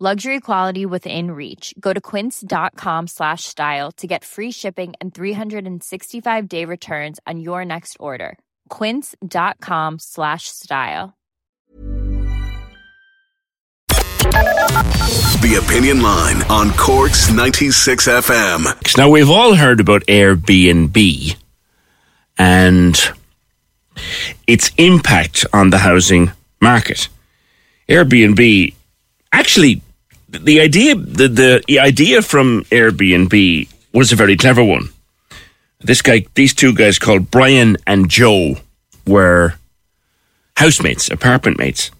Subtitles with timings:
[0.00, 1.72] Luxury quality within reach.
[1.78, 7.64] Go to quince.com slash style to get free shipping and 365 day returns on your
[7.64, 8.36] next order.
[8.70, 11.14] Quince.com slash style.
[15.44, 18.96] The Opinion Line on Cork's 96 FM.
[18.98, 21.36] Now, we've all heard about Airbnb
[22.36, 23.12] and
[24.48, 27.08] its impact on the housing market.
[27.88, 28.74] Airbnb,
[29.34, 29.82] actually,
[30.28, 31.28] the idea, the,
[31.66, 34.88] the idea from Airbnb was a very clever one.
[35.80, 38.56] This guy, these two guys called Brian and Joe
[39.06, 39.54] were
[40.56, 41.90] housemates, apartment mates.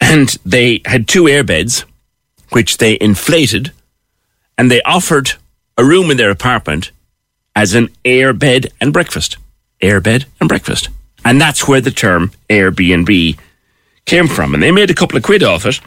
[0.00, 1.84] And they had two airbeds,
[2.50, 3.72] which they inflated,
[4.56, 5.32] and they offered
[5.76, 6.92] a room in their apartment
[7.54, 9.36] as an air bed and breakfast.
[9.80, 10.88] Air bed and breakfast.
[11.24, 13.38] And that's where the term Airbnb
[14.06, 14.54] came from.
[14.54, 15.80] And they made a couple of quid off it.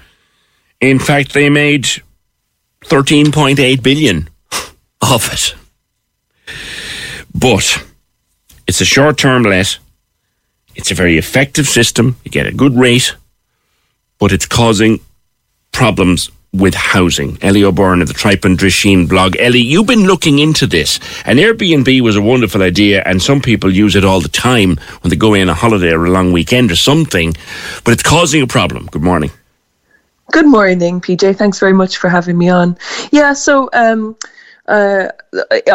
[0.81, 1.86] In fact, they made
[2.86, 4.30] 13.8 billion
[5.02, 5.56] of it.
[7.34, 7.86] But
[8.68, 9.78] it's a short term let.
[10.75, 12.18] It's a very effective system.
[12.24, 13.16] You get a good rate,
[14.19, 15.00] but it's causing
[15.72, 17.38] problems with housing.
[17.42, 19.38] Ellie O'Byrne of the Tripe and Drisheen blog.
[19.38, 21.00] Ellie, you've been looking into this.
[21.25, 25.09] And Airbnb was a wonderful idea, and some people use it all the time when
[25.09, 27.36] they go in a holiday or a long weekend or something,
[27.84, 28.88] but it's causing a problem.
[28.88, 29.31] Good morning.
[30.31, 31.36] Good morning, PJ.
[31.36, 32.78] Thanks very much for having me on.
[33.12, 34.16] Yeah, so um,
[34.68, 35.09] uh,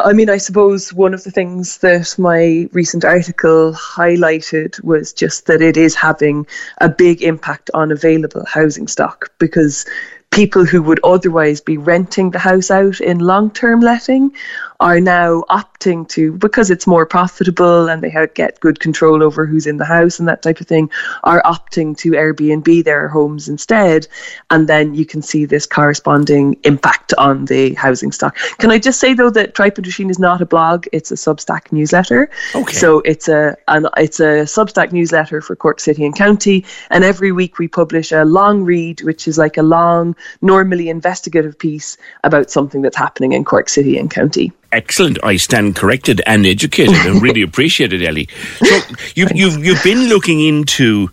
[0.02, 5.44] I mean, I suppose one of the things that my recent article highlighted was just
[5.46, 6.46] that it is having
[6.78, 9.84] a big impact on available housing stock because
[10.30, 14.32] people who would otherwise be renting the house out in long term letting
[14.80, 19.46] are now opting to, because it's more profitable and they have, get good control over
[19.46, 20.90] who's in the house and that type of thing,
[21.24, 24.06] are opting to Airbnb their homes instead.
[24.50, 28.36] And then you can see this corresponding impact on the housing stock.
[28.58, 31.14] Can I just say though that Tripe and Drisheen is not a blog; it's a
[31.14, 32.30] Substack newsletter.
[32.54, 32.72] Okay.
[32.72, 37.32] So it's a an, it's a Substack newsletter for Cork City and County, and every
[37.32, 42.50] week we publish a long read, which is like a long, normally investigative piece about
[42.50, 44.52] something that's happening in Cork City and County.
[44.72, 45.18] Excellent.
[45.22, 48.28] I stand corrected and educated and really appreciate it, Ellie.
[48.58, 48.80] So
[49.14, 51.10] you've, you've, you've been looking into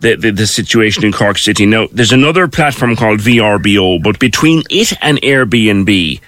[0.00, 1.66] the, the, the situation in Cork City.
[1.66, 6.20] Now, there's another platform called VRBO, but between it and Airbnb,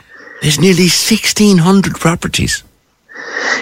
[0.43, 2.63] There's nearly 1,600 properties.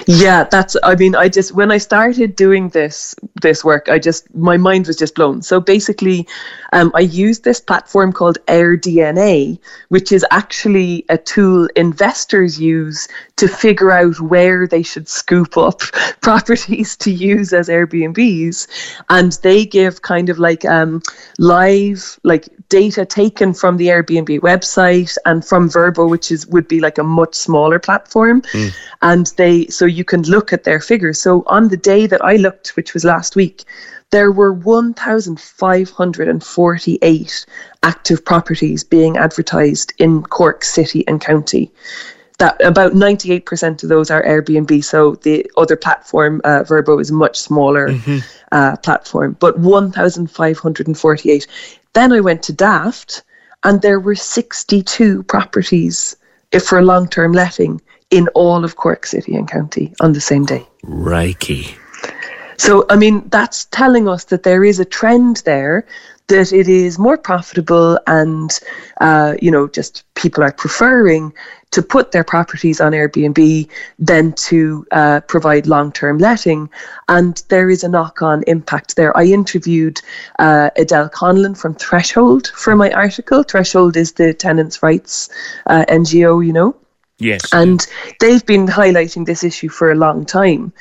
[0.06, 0.76] Yeah, that's.
[0.82, 4.86] I mean, I just when I started doing this this work, I just my mind
[4.86, 5.42] was just blown.
[5.42, 6.26] So basically,
[6.72, 9.58] um, I used this platform called AirDNA,
[9.88, 15.80] which is actually a tool investors use to figure out where they should scoop up
[16.20, 18.66] properties to use as Airbnbs,
[19.08, 21.00] and they give kind of like um,
[21.38, 26.80] live like data taken from the Airbnb website and from Vrbo which is would be
[26.80, 28.72] like a much smaller platform, mm.
[29.00, 31.20] and they so you can look at their figures.
[31.20, 33.64] So on the day that I looked, which was last week,
[34.10, 37.46] there were 1,548
[37.82, 41.72] active properties being advertised in Cork City and County.
[42.38, 44.84] That about 98% of those are Airbnb.
[44.84, 48.18] So the other platform, uh, Vrbo, is a much smaller mm-hmm.
[48.52, 51.46] uh, platform, but 1,548.
[51.92, 53.24] Then I went to Daft,
[53.62, 56.16] and there were 62 properties
[56.52, 57.80] if for long term letting
[58.14, 60.64] in all of Cork City and County on the same day.
[60.84, 61.76] Reiki.
[62.56, 65.84] So, I mean, that's telling us that there is a trend there
[66.28, 68.58] that it is more profitable and,
[69.00, 71.34] uh, you know, just people are preferring
[71.72, 73.68] to put their properties on Airbnb
[73.98, 76.70] than to uh, provide long term letting.
[77.08, 79.14] And there is a knock on impact there.
[79.16, 80.00] I interviewed
[80.38, 83.42] uh, Adele Conlon from Threshold for my article.
[83.42, 85.28] Threshold is the tenants' rights
[85.66, 86.76] uh, NGO, you know.
[87.18, 87.52] Yes.
[87.52, 87.86] And
[88.20, 90.72] they've been highlighting this issue for a long time.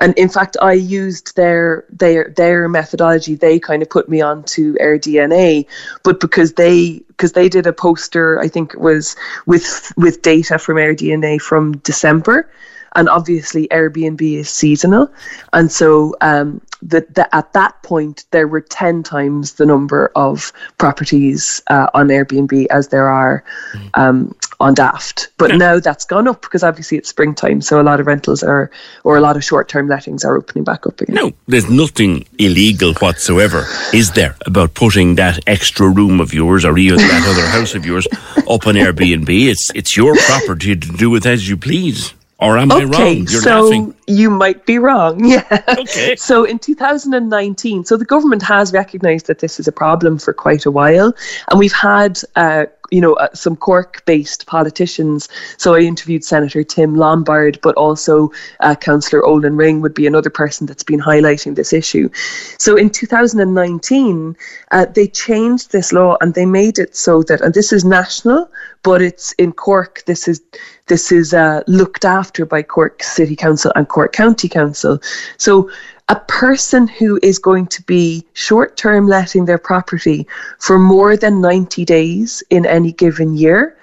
[0.00, 3.36] And in fact, I used their their their methodology.
[3.36, 5.64] They kind of put me on onto AirDNA,
[6.02, 9.14] but because they because they did a poster, I think it was
[9.46, 12.50] with with data from AirDNA from December,
[12.96, 15.08] and obviously Airbnb is seasonal,
[15.52, 21.62] and so um, that at that point there were 10 times the number of properties
[21.68, 23.90] uh, on Airbnb as there are mm.
[23.94, 25.28] um, on Daft.
[25.38, 25.56] But yeah.
[25.56, 28.70] now that's gone up because obviously it's springtime, so a lot of rentals are,
[29.04, 31.14] or a lot of short term lettings are opening back up again.
[31.14, 36.78] No, there's nothing illegal whatsoever, is there, about putting that extra room of yours or
[36.78, 38.06] even that other house of yours
[38.36, 39.28] up on Airbnb?
[39.28, 42.14] It's, it's your property to do with as you please.
[42.42, 43.16] Or am okay, I wrong?
[43.16, 43.94] You're so laughing.
[44.06, 45.24] you might be wrong.
[45.32, 45.64] Yeah.
[45.78, 46.16] Okay.
[46.16, 50.66] So in 2019, so the government has recognised that this is a problem for quite
[50.66, 51.14] a while,
[51.50, 55.28] and we've had uh, you know, uh, some Cork-based politicians.
[55.56, 58.30] So I interviewed Senator Tim Lombard, but also
[58.60, 62.10] uh, Councillor Olin Ring would be another person that's been highlighting this issue.
[62.58, 64.36] So in 2019,
[64.70, 68.50] uh, they changed this law and they made it so that, and this is national,
[68.82, 70.02] but it's in Cork.
[70.04, 70.42] This is
[70.86, 74.98] this is uh, looked after by Cork City Council and Cork County Council.
[75.36, 75.70] So
[76.08, 80.26] a person who is going to be short term letting their property
[80.58, 83.76] for more than 90 days in any given year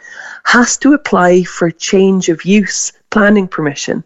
[0.43, 4.03] has to apply for change of use planning permission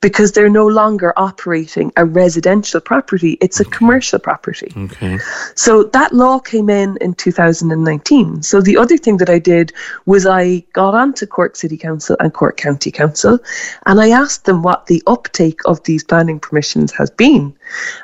[0.00, 4.72] because they're no longer operating a residential property, it's a commercial property.
[4.74, 5.18] Okay.
[5.54, 8.42] So that law came in in 2019.
[8.42, 9.72] So the other thing that I did
[10.06, 13.38] was I got onto Cork City Council and Cork County Council
[13.84, 17.54] and I asked them what the uptake of these planning permissions has been.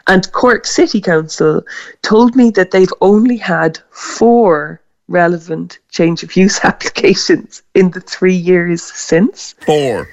[0.07, 1.63] And Cork City Council
[2.03, 8.35] told me that they've only had four relevant change of use applications in the three
[8.35, 9.55] years since.
[9.65, 10.09] Four.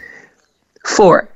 [0.85, 1.32] Four.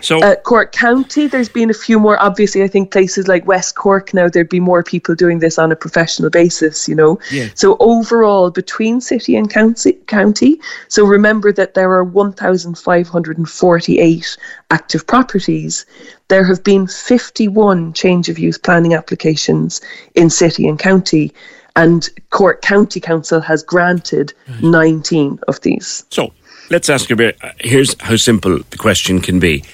[0.00, 2.20] So uh, Cork County, there's been a few more.
[2.20, 5.70] Obviously, I think places like West Cork now there'd be more people doing this on
[5.70, 6.88] a professional basis.
[6.88, 7.48] You know, yeah.
[7.54, 10.60] so overall between city and county, county.
[10.88, 14.36] So remember that there are 1,548
[14.70, 15.86] active properties.
[16.28, 19.80] There have been 51 change of use planning applications
[20.14, 21.34] in city and county
[21.76, 26.04] and Cork County Council has granted 19 of these.
[26.10, 26.32] So
[26.70, 29.64] let's ask you about uh, here's how simple the question can be.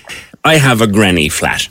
[0.45, 1.69] I have a granny flat,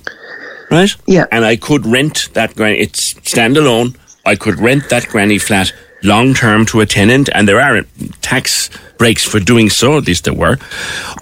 [0.72, 0.94] right?
[1.08, 1.25] Yeah.
[1.32, 3.98] And I could rent that granny, it's standalone.
[4.25, 7.84] I could rent that granny flat long term to a tenant, and there are
[8.22, 10.58] tax breaks for doing so, at least there were.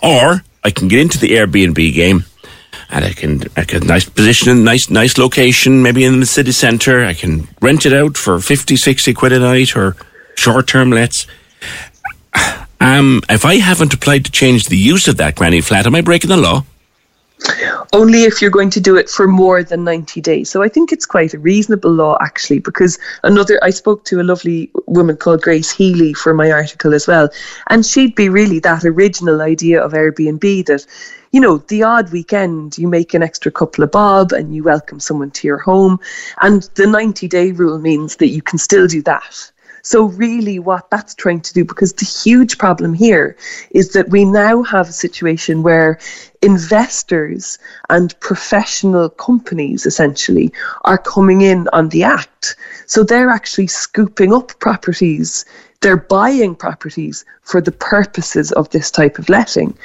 [0.02, 2.26] Or I can get into the Airbnb game
[2.90, 7.04] and I can, I can nice position, nice, nice location, maybe in the city centre.
[7.04, 9.96] I can rent it out for 50, 60 quid a night or
[10.36, 11.26] short term lets.
[12.84, 16.02] Um, if I haven't applied to change the use of that granny flat, am I
[16.02, 16.66] breaking the law?
[17.94, 20.50] Only if you're going to do it for more than 90 days.
[20.50, 24.24] So I think it's quite a reasonable law, actually, because another, I spoke to a
[24.24, 27.30] lovely woman called Grace Healy for my article as well.
[27.70, 30.86] And she'd be really that original idea of Airbnb that,
[31.32, 35.00] you know, the odd weekend you make an extra couple of bob and you welcome
[35.00, 36.02] someone to your home.
[36.42, 39.53] And the 90 day rule means that you can still do that.
[39.86, 43.36] So, really, what that's trying to do, because the huge problem here
[43.72, 46.00] is that we now have a situation where
[46.42, 47.60] investors
[47.90, 50.54] and professional companies essentially
[50.86, 52.56] are coming in on the act.
[52.86, 55.44] So, they're actually scooping up properties,
[55.82, 59.78] they're buying properties for the purposes of this type of letting.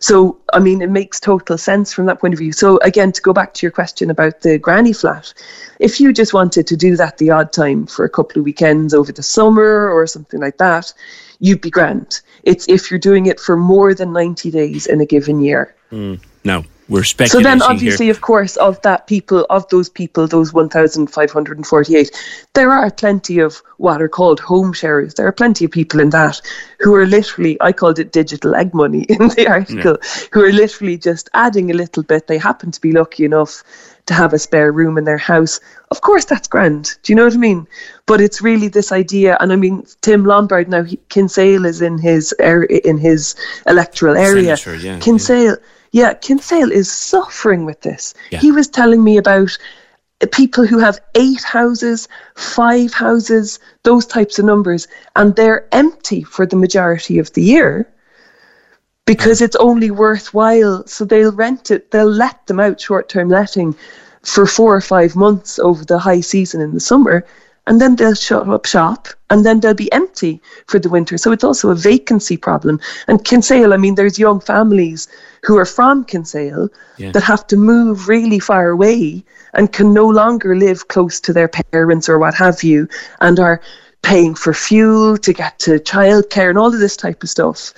[0.00, 2.52] So, I mean, it makes total sense from that point of view.
[2.52, 5.32] So, again, to go back to your question about the granny flat,
[5.80, 8.94] if you just wanted to do that the odd time for a couple of weekends
[8.94, 10.92] over the summer or something like that,
[11.40, 12.20] you'd be grand.
[12.42, 15.74] It's if you're doing it for more than 90 days in a given year.
[15.90, 16.20] Mm.
[16.44, 17.44] No, we're speculating.
[17.44, 18.14] So then, obviously, here.
[18.14, 22.10] of course, of that people, of those people, those 1,548,
[22.54, 25.14] there are plenty of what are called home sharers.
[25.14, 26.40] There are plenty of people in that
[26.78, 30.26] who are literally, I called it digital egg money in the article, yeah.
[30.32, 32.28] who are literally just adding a little bit.
[32.28, 33.64] They happen to be lucky enough
[34.06, 35.58] to have a spare room in their house.
[35.90, 36.96] Of course, that's grand.
[37.02, 37.66] Do you know what I mean?
[38.06, 41.98] But it's really this idea, and I mean, Tim Lombard now, he, Kinsale is in
[41.98, 43.34] his area, in his
[43.66, 44.56] electoral area.
[44.56, 45.56] Senator, yeah, Kinsale.
[45.58, 48.12] Yeah yeah, Kinsale is suffering with this.
[48.30, 48.38] Yeah.
[48.38, 49.56] He was telling me about
[50.30, 56.44] people who have eight houses, five houses, those types of numbers, and they're empty for
[56.44, 57.90] the majority of the year
[59.06, 60.86] because it's only worthwhile.
[60.86, 63.74] So they'll rent it, they'll let them out short term letting
[64.20, 67.24] for four or five months over the high season in the summer
[67.66, 71.18] and then they'll shut up shop and then they'll be empty for the winter.
[71.18, 72.80] So it's also a vacancy problem.
[73.08, 75.08] And Kinsale, I mean, there's young families
[75.42, 77.12] who are from Kinsale Yeah.
[77.12, 81.48] that have to move really far away and can no longer live close to their
[81.48, 82.88] parents or what have you
[83.20, 83.60] and are
[84.02, 87.72] paying for fuel to get to childcare and all of this type of stuff.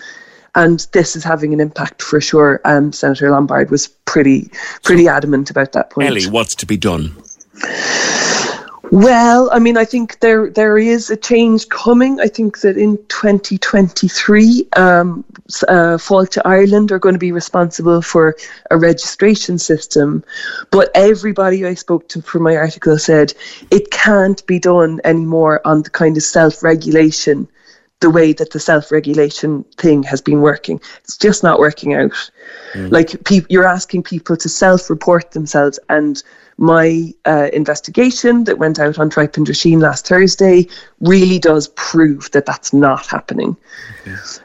[0.54, 2.60] And this is having an impact for sure.
[2.64, 4.50] Um, Senator Lombard was pretty
[4.82, 6.08] pretty adamant about that point.
[6.08, 7.14] Ellie, what's to be done?
[8.90, 12.20] Well, I mean, I think there there is a change coming.
[12.20, 15.24] I think that in 2023, um,
[15.68, 18.36] uh, Fáilte Ireland are going to be responsible for
[18.70, 20.24] a registration system.
[20.70, 23.34] But everybody I spoke to for my article said
[23.70, 27.46] it can't be done anymore on the kind of self regulation,
[28.00, 30.80] the way that the self regulation thing has been working.
[31.02, 32.30] It's just not working out.
[32.74, 36.22] Like pe- you're asking people to self report themselves and
[36.60, 40.66] my uh, investigation that went out on Tripe and Drisheen last Thursday
[41.00, 43.56] really does prove that that's not happening.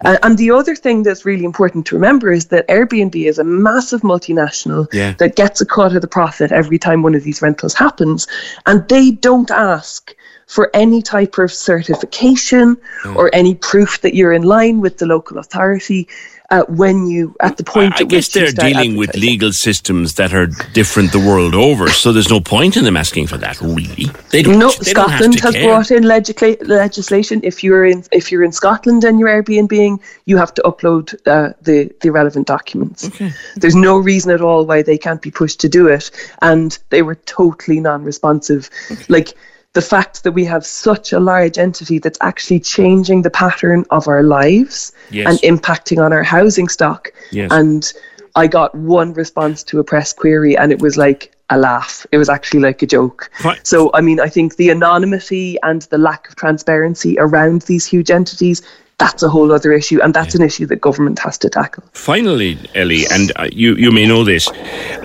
[0.05, 3.43] Uh, and the other thing that's really important to remember is that Airbnb is a
[3.43, 5.13] massive multinational Yeah.
[5.13, 8.27] that gets a cut of the profit every time one of these rentals happens.
[8.67, 10.13] And they don't ask
[10.53, 12.77] for any type of certification
[13.15, 16.07] or any proof that you're in line with the local authority
[16.53, 19.51] uh, when you, at the point I, I at guess which they're dealing with legal
[19.51, 23.37] systems that are different the world over, so there's no point in them asking for
[23.37, 23.59] that.
[23.61, 24.59] Really, they don't.
[24.59, 25.65] No, they don't Scotland to has care.
[25.65, 27.41] brought in legisla- legislation.
[27.43, 31.53] If you're in if you're in Scotland and you're Airbnb, you have to upload uh,
[31.61, 33.09] the the relevant documents.
[33.55, 36.11] There's no reason at all why they can't be pushed to do it,
[36.43, 38.69] and they were totally non-responsive.
[39.09, 39.33] Like
[39.73, 44.07] the fact that we have such a large entity that's actually changing the pattern of
[44.07, 45.27] our lives Yes.
[45.27, 47.11] and impacting on our housing stock.
[47.31, 47.51] Yes.
[47.51, 47.91] And
[48.35, 52.05] I got one response to a press query, and it was like a laugh.
[52.11, 53.29] It was actually like a joke.
[53.43, 53.65] Right.
[53.65, 58.09] So, I mean, I think the anonymity and the lack of transparency around these huge
[58.09, 58.61] entities,
[58.97, 60.01] that's a whole other issue.
[60.01, 61.83] And that's an issue that government has to tackle.
[61.93, 64.47] Finally, Ellie, and uh, you, you may know this,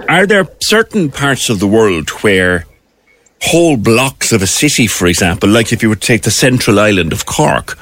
[0.08, 2.64] are there certain parts of the world where
[3.42, 7.12] whole blocks of a city, for example, like if you would take the central island
[7.12, 7.78] of Cork,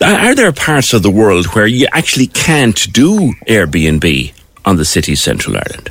[0.00, 4.32] are there parts of the world where you actually can't do Airbnb
[4.64, 5.90] on the city's central Ireland?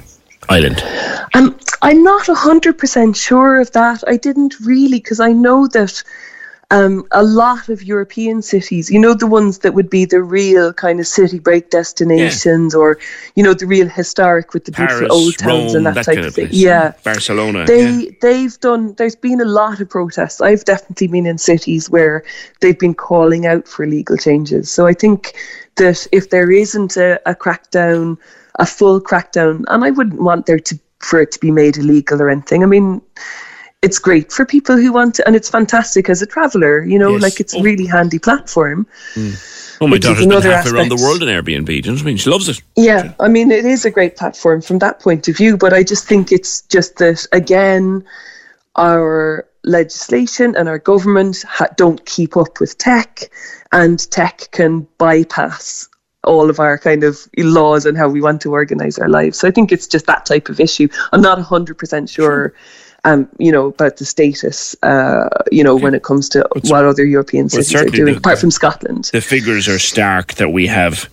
[0.50, 0.84] Island.
[1.34, 4.04] Um, I'm not 100% sure of that.
[4.08, 6.04] I didn't really, because I know that
[6.72, 10.72] um, a lot of European cities, you know, the ones that would be the real
[10.72, 12.98] kind of city break destinations or,
[13.36, 16.16] you know, the real historic with the beautiful old towns Rome, and that, that type
[16.16, 16.48] kind of of thing.
[16.48, 16.58] place.
[16.58, 16.94] Yeah.
[17.04, 17.66] Barcelona.
[17.66, 18.12] They yeah.
[18.22, 18.94] they've done.
[18.94, 20.40] There's been a lot of protests.
[20.40, 22.24] I've definitely been in cities where
[22.62, 24.72] they've been calling out for legal changes.
[24.72, 25.36] So I think
[25.76, 28.18] that if there isn't a, a crackdown,
[28.60, 32.22] a full crackdown, and I wouldn't want there to for it to be made illegal
[32.22, 32.64] or anything.
[32.64, 33.02] I mean.
[33.82, 36.84] It's great for people who want to, and it's fantastic as a traveller.
[36.84, 37.22] You know, Yes.
[37.24, 37.64] like it's a Oh.
[37.64, 38.86] really handy platform.
[39.18, 41.66] Oh, my which is daughter's been another half around the world in Airbnb.
[41.66, 42.18] Do you know what I mean?
[42.18, 42.62] She loves it.
[42.76, 45.82] Yeah, I mean, it is a great platform from that point of view, but I
[45.82, 48.04] just think it's just that, again,
[48.76, 53.32] our legislation and our government ha- don't keep up with tech,
[53.72, 55.88] and tech can bypass
[56.24, 59.40] all of our kind of laws and how we want to organize our lives.
[59.40, 60.88] So I think it's just that type of issue.
[61.14, 62.54] I'm not 100% sure
[63.04, 67.04] um, you know, about the status, uh, you know, when it comes to what other
[67.06, 69.10] European cities are doing, the- apart from Scotland.
[69.12, 71.10] The figures are stark that we have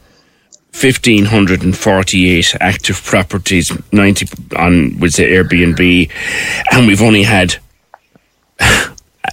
[0.73, 6.11] 1,548 active properties, 90 on, with say, Airbnb,
[6.73, 7.57] and we've only had